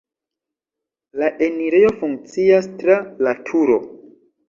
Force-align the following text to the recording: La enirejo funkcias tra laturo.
La 1.23 1.29
enirejo 1.49 1.93
funkcias 2.01 2.73
tra 2.83 3.01
laturo. 3.25 3.83